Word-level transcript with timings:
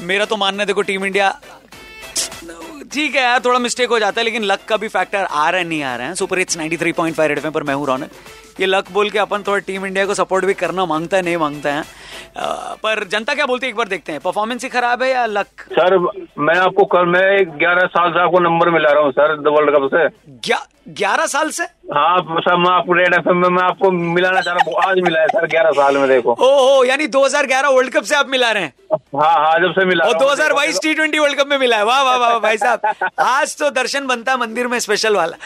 मेरा 0.00 0.24
तो 0.24 0.36
मानना 0.36 0.64
देखो 0.64 0.82
टीम 0.82 1.04
इंडिया 1.04 1.40
ठीक 2.92 3.14
है 3.16 3.40
थोड़ा 3.40 3.58
मिस्टेक 3.58 3.88
हो 3.88 3.98
जाता 3.98 4.20
है, 4.20 4.24
लेकिन 4.24 4.42
लक 4.42 4.60
का 4.68 4.76
भी 4.76 4.88
फैक्टर 4.88 5.24
आ 5.24 5.48
रहा 5.50 5.60
है, 5.60 5.66
नहीं 5.68 5.82
आ 5.82 5.96
रहा 5.96 6.06
है। 6.06 6.14
सुपर 6.14 6.38
हिट्स 6.38 6.56
93.5 6.56 7.28
रेड 7.28 7.38
एफएम 7.38 7.52
पर 7.52 7.62
मैं 7.62 7.74
हूँ, 7.74 7.86
रौनक। 7.86 8.10
ये 8.60 8.66
लक 8.66 8.90
बोल 8.92 9.10
के 9.10 9.18
अपन 9.18 9.42
थोड़ा 9.46 9.58
टीम 9.58 9.86
इंडिया 9.86 10.06
को 10.06 10.14
सपोर्ट 10.14 10.44
भी 10.44 10.54
करना 10.54 10.84
माँगता 10.86 11.16
है 11.16 11.22
नहीं 11.22 11.36
माँगता 11.36 11.72
है। 11.72 11.82
पर 12.82 13.04
जनता 13.04 13.34
क्या 13.34 13.46
बोलती 13.46 13.66
है? 13.66 13.70
एक 13.70 13.76
बार 13.76 13.88
देखते 13.88 14.12
हैं। 14.12 14.20
परफॉर्मेंस 14.20 14.62
ही 14.62 14.68
खराब 14.68 15.02
है 15.02 15.10
या 15.10 15.24
लक 15.26 15.46
सर 15.72 15.96
मैं 16.38 16.56
आपको 16.56 16.84
कल 16.94 17.06
मैं 17.06 17.58
ग्यारह 17.58 17.86
साल 17.88 18.10
से 18.10 18.20
आपको 18.20 18.40
नंबर 18.40 18.70
मिला 18.70 18.90
रहा 18.90 19.02
हूँ 19.02 19.12
सर 19.12 19.34
वर्ल्ड 19.48 19.76
कप 19.76 19.88
से। 19.94 20.08
ग्यारह 20.92 21.26
साल 21.26 21.50
से? 21.50 21.64
हाँ 21.84 22.18
सर 22.40 22.56
मैं 22.56 22.70
आपको 22.70 22.92
रेड 22.92 23.14
एफ़ 23.14 23.28
में 23.28 23.48
मैं 23.48 23.62
आपको 23.62 23.90
मिलाना 23.90 24.40
चाह 24.40 24.54
रहा 24.54 24.70
हूँ 24.70 24.90
आज 24.90 24.98
मिला 25.04 25.20
है 25.20 25.26
सर 25.28 25.46
ग्यारह 25.50 25.70
साल 25.76 25.96
में 25.98 26.08
देखो। 26.08 26.30
ओ 26.32 26.48
हो 26.58 26.84
यानी 26.84 27.06
2011 27.16 27.68
वर्ल्ड 27.74 27.92
कप 27.92 28.02
से 28.02 28.14
आप 28.16 28.28
मिला 28.30 28.50
रहे 28.52 28.62
हैं? 28.62 28.72
हाँ 29.14 29.32
हाँ 29.34 29.58
जब 29.60 29.72
से 29.72 29.84
मिला 29.86 30.04
और 30.04 30.12
रहा 30.12 30.20
हूँ। 30.20 30.36
2022 30.36 30.78
टी 30.82 30.94
ट्वेंटी 30.94 31.18
वर्ल्ड 31.18 31.38
कप 31.38 31.46
में 31.48 31.56
मिला 31.58 31.76
है। 31.76 31.84
वाह 31.84 32.02
वाह 32.02 32.16
वाह 32.18 32.38
भाई 32.38 32.56
साहब 32.58 33.10
आज 33.20 33.56
तो 33.58 33.70
दर्शन 33.70 34.06
बनता 34.06 34.32
है 34.32 34.38
मंदिर 34.40 34.66
में 34.66 34.78
स्पेशल 34.78 35.16
वाला। 35.16 35.36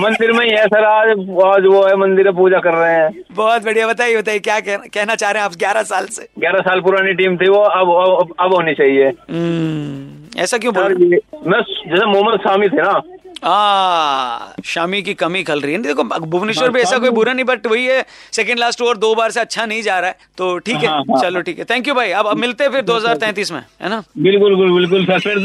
मंदिर 0.00 0.32
में 0.32 0.44
ही 0.46 0.50
है 0.52 0.66
सर 0.66 0.84
आज 0.84 1.08
आज 1.46 1.66
वो 1.66 1.86
है 1.86 1.96
मंदिर 1.96 2.24
में 2.24 2.36
पूजा 2.36 2.58
कर 2.66 2.74
रहे 2.74 2.94
हैं। 2.94 3.10
बहुत 3.32 3.64
बढ़िया 3.64 3.86
बताइए 3.88 4.16
बताइए 4.16 4.38
क्या 4.38 4.58
कहना, 4.60 5.14
चाह 5.14 5.30
रहे 5.30 5.42
हैं 5.42 5.48
आप 5.50 5.56
ग्यारह 5.58 5.82
साल 5.82 6.06
से? 6.06 6.28
ग्यारह 6.38 6.60
साल 6.68 6.80
पुरानी 6.80 7.12
टीम 7.14 7.36
थी 7.36 7.48
वो 7.48 7.60
अब 7.60 8.34
अब, 8.40 8.54
होनी 8.54 8.74
चाहिए। 8.74 9.08
हम्म, 9.08 10.40
ऐसा 10.40 10.58
क्यों 10.58 10.74
बोल 10.74 10.92
रहे 10.94 11.18
मैं 11.50 11.60
जैसे 11.60 12.06
मोहम्मद 12.06 12.40
शामी 12.48 12.68
थे 12.68 12.82
ना 12.82 13.00
आ, 13.44 14.52
शामी 14.64 15.00
की 15.02 15.14
कमी 15.14 15.42
खल 15.44 15.60
रही 15.60 15.72
है। 15.72 15.80
देखो 15.82 16.04
भुवनेश्वर 16.04 16.70
भी 16.70 16.80
ऐसा 16.80 16.98
कोई 16.98 17.10
बुरा 17.10 17.32
नहीं 17.32 17.44
बट 17.44 17.66
वही 17.66 17.84
है 17.86 18.04
सेकंड 18.32 18.58
लास्ट 18.58 18.82
ओवर 18.82 18.96
दो 18.96 19.14
बार 19.14 19.30
से 19.30 19.40
अच्छा 19.40 19.66
नहीं 19.66 19.82
जा 19.82 19.98
रहा 19.98 20.10
है। 20.10 20.16
तो 20.38 20.56
ठीक 20.58 20.76
है 20.76 20.88
हाँ, 20.88 21.02
हाँ। 21.10 21.20
चलो 21.22 21.40
ठीक 21.42 21.58
है। 21.58 21.64
थैंक 21.70 21.88
यू 21.88 21.94
भाई। 21.94 22.10
अब 22.12 22.26
अब 22.26 22.36
मिलते 22.36 22.64
हैं 22.64 22.70
फिर 22.72 22.82
2033 22.84 23.52
में 23.52 23.60
है 23.82 23.88
ना? 23.88 24.02
बिल्कुल 24.18 24.56
बिल्कुल 24.56 24.86
बिल्कुल 24.88 25.40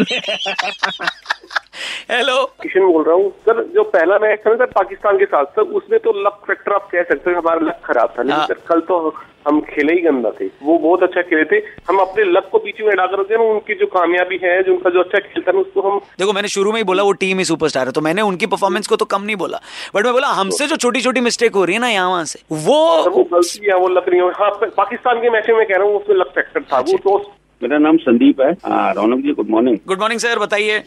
हेलो 2.11 2.43
किशन 2.61 2.85
बोल 2.85 3.03
रहा 3.03 3.15
हूँ। 3.15 3.29
सर 3.45 3.63
जो 3.75 3.83
पहला 3.95 4.17
मैच 4.19 4.39
था 4.45 4.49
ना 4.49 4.55
सर 4.55 4.71
पाकिस्तान 4.71 5.17
के 5.17 5.25
साथ 5.25 5.45
सर 5.55 5.61
उसमें 5.79 5.99
तो 5.99 6.11
लक 6.25 6.41
फैक्टर 6.47 6.73
आप 6.73 6.87
कह 6.91 7.03
सकते 7.03 7.29
हैं 7.29 7.37
हमारा 7.37 7.65
लक 7.67 7.81
खराब 7.85 8.13
था 8.17 8.21
लेकिन 8.21 8.37
हाँ। 8.37 8.47
सर? 8.47 8.59
कल 8.69 8.79
तो 8.89 9.09
हम 9.47 9.59
खेले 9.63 9.93
ही 9.93 10.01
गंदा 10.01 10.31
थे। 10.31 10.45
वो 10.63 10.77
बहुत 10.79 11.03
अच्छा 11.03 11.21
खेले 11.23 11.43
थे। 11.51 11.57
हम 11.89 11.97
अपने 11.99 12.23
लक 12.31 12.49
को 12.51 12.57
पीछे 12.59 12.83
में 12.83 12.95
डाकर 12.95 13.19
रखते 13.19 13.35
उनकी 13.43 13.75
जो 13.75 13.85
कामयाबी 13.89 14.39
है 14.43 14.61
जो 14.63 14.73
उनका 14.73 14.89
जो 14.89 15.01
अच्छा 15.01 15.19
खेल 15.19 15.43
था 15.43 15.51
ना 15.51 15.59
उसको 15.59 15.81
हम 15.81 15.99
देखो 16.19 16.33
मैंने 16.33 16.47
शुरू 16.49 16.71
में 16.71 16.77
ही 16.77 16.83
बोला 16.83 17.03
वो 17.03 17.11
टीम 17.21 17.37
ही 17.37 17.45
सुपरस्टार 17.45 17.85
है 17.85 17.91
तो 17.91 18.01
मैंने 18.01 18.21
उनकी 18.23 18.45
परफॉर्मेंस 18.47 18.87
को 18.87 18.95
तो 18.95 19.05
कम 19.07 19.23
नहीं 19.23 19.35
बोला। 19.37 19.61
बट 19.95 20.05
मैं 20.05 20.13
बोला 20.13 20.27
हमसे 20.39 20.67
जो 20.67 20.75
छोटी 20.77 21.01
छोटी 21.01 21.21
मिस्टेक 21.21 21.55
हो 21.55 21.65
रही 21.65 21.75
है 21.75 21.81
ना 21.81 21.89
यहाँ 21.89 22.09
वहाँ 22.09 22.25
से 22.25 22.39
वो 22.65 22.79
वो 23.09 23.23
गलती 23.33 23.67
है 23.67 23.77
वो 23.77 23.87
लक 23.89 24.09
नहीं 24.09 24.21
हो। 24.21 24.31
हाँ 24.39 24.49
पाकिस्तान 24.77 25.21
के 25.21 25.29
मैच 25.29 25.49
में 25.49 25.65
कह 25.65 25.75
रहा 25.75 25.87
हूँ 25.87 25.95
उसमें 25.95 26.17
लक 26.17 26.31
फैक्टर 26.35 26.61
था। 26.63 26.79
वो 26.81 26.97
तो 26.99 27.17
मेरा 27.61 27.77
नाम 27.77 27.97
संदीप 27.99 28.39
है। 28.41 28.51
Raunak 28.93 29.23
ji 29.23 29.31
good 29.33 29.49
morning 29.49 29.77
good 29.87 29.99
morning 29.99 30.19
sir 30.19 30.39
बताइए। 30.39 30.79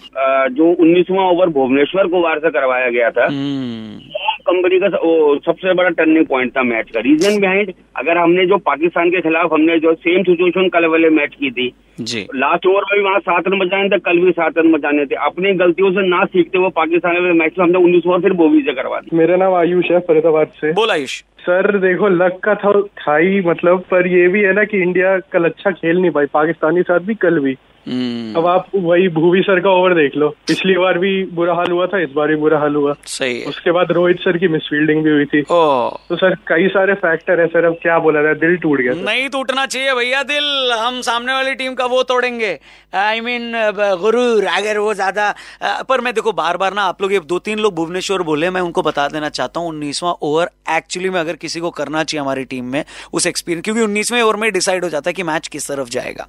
जो 0.53 0.71
उन्नीसवा 0.75 1.29
ओवर 1.31 1.49
भुवनेश्वर 1.57 2.07
को 2.07 2.23
वार 2.23 2.39
से 2.39 2.51
करवाया 2.51 2.89
गया 2.91 3.11
था। 3.11 3.27
हम्म, 3.27 3.99
कंपनी 4.47 4.79
का 4.79 4.87
वो 4.97 5.15
सबसे 5.45 5.75
बड़ा 5.75 5.89
टर्निंग 5.91 6.27
पॉइंट 6.27 6.51
था 6.57 6.63
मैच 6.63 6.91
का। 6.91 7.01
रीजन 7.01 7.41
बिहाइंड 7.41 7.73
अगर 7.97 8.19
हमने 8.19 8.47
जो 8.47 8.57
पाकिस्तान 8.65 9.11
के 9.11 9.21
खिलाफ 9.21 9.53
हमने 9.53 9.79
जो 9.79 9.95
सेम 9.97 10.23
सिचुएशन 10.23 10.69
कल 10.69 10.87
वाले 10.87 11.11
मैच 11.11 11.35
की 11.35 11.51
थी 11.51 11.73
जी। 12.01 12.27
लास्ट 12.35 12.67
ओवर 12.67 12.85
में 12.85 12.99
भी 12.99 13.05
वहाँ 13.05 13.19
सात 13.21 13.49
रन 13.49 13.59
बचाने 13.59 13.89
थे 13.89 13.99
कल 14.01 14.19
भी 14.19 14.33
सात 14.33 14.59
रन 14.59 14.73
बचाने 14.73 15.05
थे। 15.07 15.15
अपनी 15.25 15.53
गलतियों 15.55 15.91
से 15.93 16.07
ना 16.09 16.25
सीखते 16.25 16.59
हुए 16.59 16.71
पाकिस्तान 16.77 17.17
वाले 17.17 17.33
मैच 17.33 17.59
में 17.59 17.65
हमने 17.65 17.79
उन्नीस 17.79 18.07
ओवर 18.07 18.21
फिर 18.21 18.33
बोवी 18.33 18.63
से 18.63 18.73
करवा 18.73 18.99
दी। 19.01 19.17
मेरा 19.17 19.37
नाम 19.37 19.55
आयुष 19.55 19.91
है 19.91 20.01
फरीदाबाद 20.01 20.49
से। 20.57 20.73
बोल 20.73 20.91
आयुष। 20.91 21.21
सर 21.41 21.79
देखो 21.79 22.09
लक 22.09 22.39
का 22.45 22.55
था 22.55 22.81
था 22.99 23.17
ही 23.17 23.41
मतलब 23.41 23.85
पर 23.91 24.07
ये 24.07 24.27
भी 24.29 24.41
है 24.41 24.53
ना 24.53 24.65
कि 24.65 24.83
इंडिया 24.83 25.19
कल 25.33 25.45
अच्छा 25.45 25.71
खेल 25.71 26.01
नहीं 26.01 26.11
पाई 26.11 26.27
पाकिस्तानी 26.33 26.83
साथ 26.83 27.01
भी 27.01 27.15
कल 27.15 27.39
भी। 27.39 27.55
अब 27.87 28.47
आप 28.47 28.67
वही 28.75 29.09
भूवी 29.15 29.41
सर 29.43 29.61
का 29.61 29.71
ओवर 29.71 29.95
देख 29.95 30.17
लो। 30.17 30.29
पिछली 30.47 30.77
बार 30.77 30.99
भी 30.99 31.13
बुरा 31.35 31.55
हाल 31.55 31.71
हुआ 31.71 31.87
था 31.87 32.03
इस 32.03 32.11
बार 32.11 32.29
भी 32.29 32.37
बुरा 32.37 32.59
हाल 32.59 32.75
हुआ। 32.75 32.95
सही 33.07 33.39
है। 33.41 33.47
उसके 33.47 33.73
बाद 33.73 33.93
रोहित 33.93 34.21
सर 34.21 34.39
की 34.39 34.49
मिसफील्डिंग 34.49 35.03
भी 35.05 35.11
हुई 35.11 35.25
थी। 35.25 35.41
ओ। 35.43 35.89
तो 36.09 36.17
सर 36.17 36.35
कई 36.49 36.69
सारे 36.69 36.95
फैक्टर 37.03 37.41
है 37.41 37.47
सर 37.47 37.65
अब 37.65 37.77
क्या 37.83 37.99
बोला 37.99 38.23
जाए 38.23 38.35
दिल 38.37 38.57
टूट 38.57 38.81
गया 38.81 38.95
नहीं 39.03 39.29
टूटना 39.29 39.67
चाहिए 39.67 39.95
भैया 39.95 40.23
दिल 40.25 40.73
हम 40.79 41.01
सामने 41.03 41.33
वाली 41.33 41.55
टीम 41.55 41.75
का 41.75 41.87
वो 41.87 42.03
तोड़ेंगे। 42.05 42.59
आई 42.95 43.19
I 43.19 43.25
मीन 43.25 43.51
mean, 43.53 43.99
गुरूर 44.01 44.45
अगर 44.47 44.79
वो 44.79 44.95
ज़्यादा 44.95 45.35
पर 45.89 46.01
मैं 46.01 46.15
देखो 46.15 46.33
बार 46.35 46.57
बार 46.57 46.75
ना 46.75 46.83
आप 46.85 47.03
लोग 47.03 47.13
ये 47.13 47.21
दो 47.27 47.39
तीन 47.41 47.59
लोग 47.59 47.75
भुवनेश्वर 47.75 48.23
बोले 48.23 48.51
मैं 48.51 48.61
उनको 48.61 48.83
बता 48.83 49.07
देना 49.09 49.29
चाहता 49.31 49.61
हूँ 49.61 49.69
उन्नीसवा 49.69 50.13
ओवर 50.23 50.51
एक्चुअली 50.71 51.11
में 51.11 51.21
अगर 51.21 51.37
किसी 51.37 51.61
को 51.61 51.71
करना 51.73 52.03
चाहिए 52.05 52.21
हमारी 52.21 52.45
टीम 52.45 52.65
में 52.65 52.85
उस 53.13 53.27
एक्सपीरियंस 53.27 53.65
क्योंकि 53.65 53.81
उन्नीसवें 53.81 54.21
ओवर 54.23 54.37
में 54.37 54.51
डिसाइड 54.53 54.85
हो 54.85 54.91
जाता 54.91 55.11
है 55.11 55.15
कि 55.15 55.23
मैच 55.23 55.49
किस 55.49 55.69
तरफ़ 55.69 55.89
जाएगा। 55.91 56.27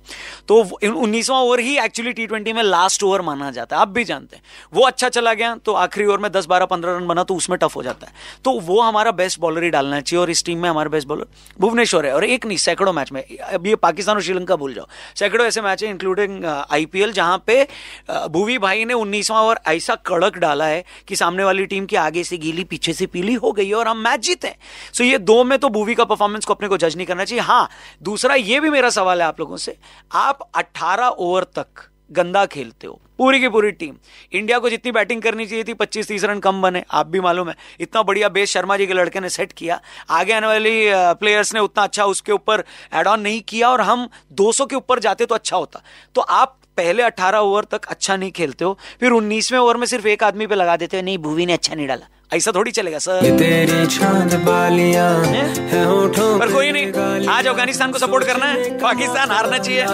तो 0.47 0.61
उन्नीसवां 0.85 1.43
ओवर 1.45 1.59
ही 1.59 1.77
एक्चुअली 1.79 2.13
टी 2.13 2.27
ट्वेंटी 2.27 2.53
में 2.53 2.61
लास्ट 2.63 3.03
ओवर 3.03 3.21
माना 3.21 3.49
जाता 3.51 3.75
है। 3.75 3.81
आप 3.81 3.87
भी 3.87 4.03
जानते 4.03 4.35
हैं। 4.35 4.43
वो 4.73 4.85
अच्छा 4.85 5.09
चला 5.09 5.33
गया 5.33 5.55
तो 5.55 5.73
आखिरी 5.73 6.05
ओवर 6.05 6.17
में 6.17 6.31
दस 6.31 6.45
बारह 6.45 6.65
पंद्रह 6.65 6.97
रन 6.97 7.07
बना 7.07 7.23
तो 7.23 7.35
उसमें 7.35 7.57
टफ 7.59 7.75
हो 7.75 7.83
जाता 7.83 8.07
है। 8.07 8.13
तो 8.45 8.59
वो 8.59 8.79
हमारा 8.81 9.11
बेस्ट 9.11 9.39
बॉलर 9.39 9.63
ही 9.63 9.69
डालना 9.69 9.99
चाहिए 10.01 10.21
और 10.21 10.29
इस 10.29 10.43
टीम 10.45 10.59
में 10.59 10.69
हमारा 10.69 10.89
बेस्ट 10.89 11.07
बॉलर 11.07 11.27
भुवनेश्वर 11.59 12.05
है। 12.05 12.13
और 12.13 12.25
एक 12.25 12.45
नहीं 12.45 12.57
सैकड़ों 12.57 12.93
मैच 12.93 13.11
में। 13.11 13.21
अब 13.37 13.67
ये 13.67 13.75
पाकिस्तान 13.77 14.15
और 14.15 14.21
श्रीलंका 14.21 14.55
भूल 14.55 14.73
जाओ। 14.73 14.87
सैकड़ों 15.15 15.47
ऐसे 15.47 15.61
मैच 15.61 15.83
है 15.83 15.89
इंक्लूडिंग 15.89 16.45
आईपीएल 16.45 17.13
जहाँ 17.13 17.43
पे 17.47 17.61
अ, 18.09 18.27
भुवी 18.27 18.57
भाई 18.57 18.85
ने 18.85 18.93
उन्नीसवां 18.93 19.41
ओवर 19.43 19.59
ऐसा 19.67 19.95
कड़क 20.05 20.37
डाला 20.37 20.65
है 20.65 20.83
कि 21.07 21.15
सामने 21.15 21.43
वाली 21.43 21.65
टीम 21.65 21.85
की 21.85 21.95
आगे 21.95 22.23
से 22.23 22.37
गीली 22.37 22.63
पीछे 22.63 22.93
से 22.93 23.05
पीली 23.05 23.33
हो 23.33 23.51
गई 23.51 23.67
है 23.67 23.75
और 23.75 23.87
हम 23.87 23.97
मैच 23.97 24.19
जीते 24.19 24.47
हैं। 24.47 24.57
सो 24.93 25.03
ये 25.03 25.17
दो 25.17 25.43
में 25.43 25.57
तो 25.59 25.69
भुवी 25.69 25.95
का 25.95 26.03
परफॉर्मेंस 26.05 26.45
को 26.45 26.53
अपने 26.53 26.67
को 26.67 26.77
जज 26.77 26.95
नहीं 26.95 27.07
करना 27.07 27.23
चाहिए। 27.23 27.43
हाँ 27.43 27.69
दूसरा 28.03 28.35
ये 28.35 28.59
भी 28.59 28.69
मेरा 28.69 28.89
सवाल 28.89 29.21
है 29.21 29.27
आप 29.27 29.39
लोगों 29.39 29.57
से। 29.57 29.75
आप 30.11 30.39
18 30.55 31.07
ओवर 31.07 31.34
तक 31.43 31.89
गंदा 32.11 32.45
खेलते 32.45 32.87
हो। 32.87 32.99
पूरी 33.17 33.39
की 33.39 33.49
पूरी 33.49 33.71
टीम। 33.71 33.95
इंडिया 34.31 34.57
को 34.59 34.69
जितनी 34.69 34.91
बैटिंग 34.91 35.21
करनी 35.21 35.45
चाहिए 35.45 35.63
थी 35.63 35.73
25 35.73 36.07
तीस 36.07 36.23
रन 36.23 36.39
कम 36.39 36.61
बने, 36.61 36.83
आप 36.91 37.07
भी 37.07 37.19
मालूम 37.19 37.49
है। 37.49 37.55
इतना 37.79 38.01
बढ़िया 38.03 38.29
बेस 38.29 38.49
शर्मा 38.49 38.77
जी 38.77 38.87
के 38.87 38.93
लड़के 38.93 39.19
ने 39.19 39.29
सेट 39.29 39.51
किया। 39.51 39.79
आगे 40.09 40.33
आने 40.33 40.47
वाली 40.47 40.83
प्लेयर्स 40.89 41.53
ने 41.53 41.59
उतना 41.59 41.83
अच्छा 41.83 42.05
उसके 42.05 42.31
ऊपर 42.31 42.63
एड 42.93 43.07
ऑन 43.07 43.21
नहीं 43.21 43.41
किया 43.41 43.69
और 43.69 43.81
हम 43.81 44.07
200 44.33 44.65
के 44.65 44.75
ऊपर 44.75 44.99
जाते 44.99 45.25
तो 45.25 45.35
अच्छा 45.35 45.57
होता। 45.57 45.81
तो 46.15 46.21
आप 46.21 46.57
पहले 46.77 47.03
18 47.03 47.39
ओवर 47.39 47.63
तक 47.63 47.85
अच्छा 47.85 48.15
नहीं 48.15 48.31
खेलते 48.31 48.65
हो, 48.65 48.77
फिर 48.99 49.11
19वें 49.11 49.59
ओवर 49.59 49.77
में 49.77 49.85
सिर्फ़ 49.87 50.07
एक 50.07 50.23
आदमी 50.23 50.47
पे 50.47 50.55
लगा 50.55 50.77
देते 50.77 50.97
हो, 50.97 51.03
नहीं, 51.03 51.17
भूवी 51.17 51.45
ने 51.45 51.53
अच्छा 51.53 51.75
नहीं 51.75 51.87
डाला। 51.87 52.07
ऐसा 52.33 52.51
थोड़ी 52.51 52.71
चलेगा 52.71 52.97
सर। 52.97 53.21
तेरी 53.39 53.85
चाँद 53.87 54.33
बालियाँ 54.45 55.09
है? 55.25 55.83
होठों 55.85 56.39
पर 56.39 56.51
कोई 56.53 56.71
नहीं। 56.71 57.27
आज 57.27 57.47
अफ़गानिस्तान 57.47 57.91
को 57.91 57.99
सपोर्ट 57.99 58.23
करना 58.23 58.45
है। 58.45 58.69
पाकिस्तान 58.79 59.31
हारना 59.31 59.57
चाहिए। 59.57 59.85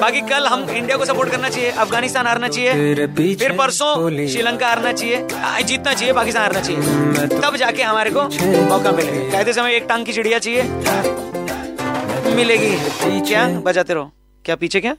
बाकी 0.00 0.20
कल 0.20 0.46
हम 0.46 0.68
इंडिया 0.70 0.96
को 0.96 1.04
सपोर्ट 1.04 1.30
करना 1.30 1.48
चाहिए। 1.48 1.70
अफ़गानिस्तान 1.70 2.26
हारना 2.26 2.48
चाहिए। 2.48 3.34
फिर 3.34 3.52
परसों 3.52 4.10
श्रीलंका 4.26 4.68
हारना 4.68 4.92
चाहिए। 4.92 5.26
जीतना 5.64 5.94
चाहिए 5.94 6.12
पाकिस्तान 6.12 6.42
हारना 6.42 6.60
चाहिए। 6.60 7.40
तब 7.40 7.56
जाके 7.56 7.82
हमारे 7.82 8.10
को 8.10 8.22
मौका 8.68 8.92
मिलेगा। 8.92 9.30
कहते 9.30 9.52
समय 9.52 9.76
एक 9.76 9.86
टांग 9.88 10.06
की 10.06 10.12
चिड़िया 10.12 10.38
चाहिए। 10.38 10.62
मिलेगी। 12.34 12.76
क्या? 13.28 13.48
बजाते 13.60 13.94
रहो। 13.94 14.10
क्या 14.44 14.56
पीछे 14.56 14.80
क्या? 14.80 14.96